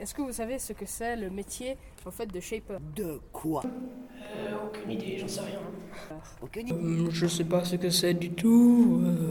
[0.00, 2.78] Est-ce que vous savez ce que c'est le métier en fait de shaper?
[2.96, 3.62] De quoi?
[3.64, 5.58] Euh, aucune idée, j'en sais rien.
[6.42, 6.72] Aucune idée.
[6.76, 9.02] Hum, Je sais pas ce que c'est du tout.
[9.04, 9.30] euh,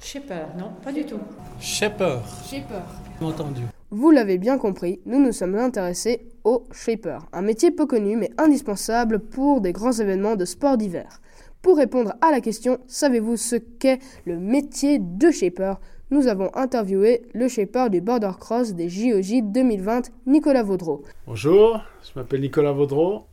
[0.00, 1.18] Shaper, non, pas du tout.
[1.60, 2.82] Shaper, Shaper.
[3.22, 3.62] entendu.
[3.90, 8.30] Vous l'avez bien compris, nous nous sommes intéressés au shaper, un métier peu connu mais
[8.36, 11.20] indispensable pour des grands événements de sport d'hiver.
[11.62, 15.74] Pour répondre à la question, savez-vous ce qu'est le métier de shaper?
[16.14, 21.02] Nous avons interviewé le shaper du border cross des JOJ 2020, Nicolas Vaudreau.
[21.26, 23.26] Bonjour, je m'appelle Nicolas Vaudreau,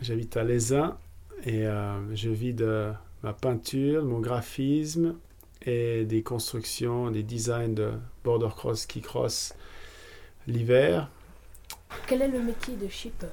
[0.00, 0.96] j'habite à Lézin
[1.44, 2.92] et euh, je vis de
[3.24, 5.16] ma peinture, de mon graphisme
[5.66, 7.90] et des constructions, des designs de
[8.22, 9.52] border cross, ski cross
[10.46, 11.10] l'hiver.
[12.06, 13.32] Quel est le métier de shaper?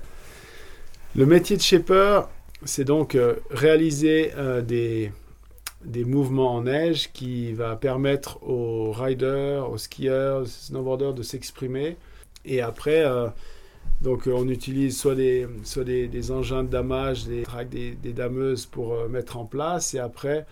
[1.16, 2.28] Le métier de shaper,
[2.66, 5.12] c'est donc euh, réaliser euh, des,
[5.86, 11.98] des mouvements en neige qui va permettre aux riders, aux skieurs, aux snowboarders de s'exprimer.
[12.46, 13.28] Et après, euh,
[14.02, 18.66] donc euh, on utilise soit des, soit des, engins de damage, des des, des dameuses
[18.66, 19.94] pour euh, mettre en place.
[19.94, 20.46] Et après,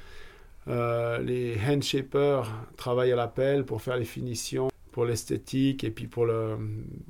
[0.68, 6.08] les hand shapers travaillent à la pelle pour faire les finitions, pour l'esthétique et puis
[6.08, 6.58] pour le,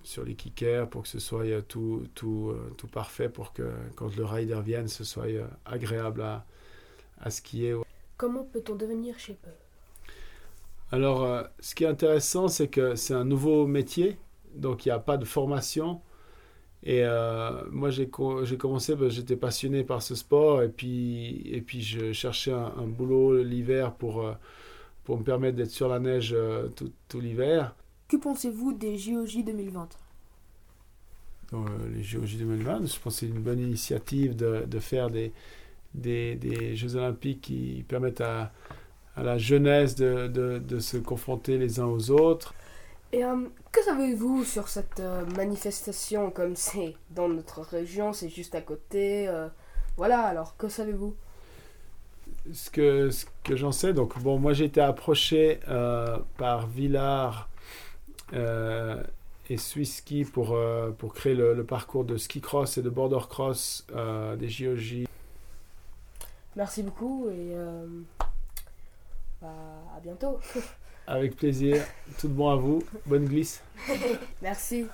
[0.04, 3.64] sur les kickers pour que ce soit tout, tout, tout parfait pour que
[3.96, 5.26] quand le rider vienne, ce soit
[5.66, 6.46] agréable à,
[7.20, 7.74] à skier.
[8.18, 9.56] Comment peut-on devenir shaper?
[10.92, 14.18] Alors, euh, ce qui est intéressant, c'est que c'est un nouveau métier,
[14.56, 16.02] donc il n'y a pas de formation.
[16.84, 21.42] Et euh, moi, j'ai co- j'ai commencé, que j'étais passionné par ce sport, et puis,
[21.52, 24.34] et puis je cherchais un, un boulot l'hiver pour, euh,
[25.06, 26.36] pour me permettre d'être sur la neige
[26.76, 27.76] tout, tout l'hiver.
[28.10, 29.98] Que pensez-vous des JOJ 2020
[31.52, 35.10] Dans euh, les JOJ 2020, je pense que c'est une bonne initiative de, de faire
[35.10, 35.32] des,
[35.98, 38.52] des, des Jeux Olympiques qui permettent à,
[39.16, 42.54] à la jeunesse de, de, de se confronter les uns aux autres.
[43.14, 43.36] Et euh,
[43.72, 49.28] que savez-vous sur cette euh, manifestation comme c'est dans notre région, c'est juste à côté
[49.28, 49.48] euh,
[49.96, 51.16] Voilà, alors que savez-vous?
[52.54, 55.60] Ce que, ce que j'en sais, donc bon, moi j'ai été approché
[56.38, 57.50] par Villard
[58.34, 59.58] et
[60.34, 63.86] pour, euh, pour créer le, le parcours de ski cross et de border cross
[64.38, 65.06] des JOJ.
[66.58, 67.86] Merci beaucoup et euh,
[69.40, 69.54] bah,
[69.96, 70.40] à bientôt.
[71.08, 71.84] Avec plaisir,
[72.20, 73.62] tout bon à vous, bonne glisse.
[74.42, 74.86] Merci.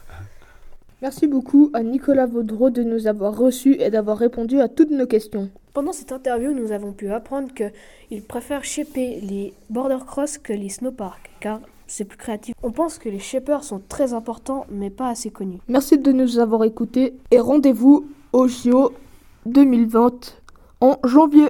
[1.01, 5.07] Merci beaucoup à Nicolas Vaudreau de nous avoir reçus et d'avoir répondu à toutes nos
[5.07, 5.50] questions.
[5.74, 10.69] Pendant cette interview, nous avons pu apprendre qu'il préfère shaper les border cross que les
[10.69, 12.56] snowparks, car c'est plus créatif.
[12.62, 15.59] On pense que les shapers sont très importants, mais pas assez connus.
[15.69, 18.91] Merci de nous avoir écoutés et rendez-vous au JO
[19.45, 20.42] 2020
[20.83, 21.49] en janvier.